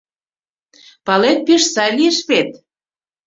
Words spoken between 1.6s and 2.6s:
сай лиеш вет.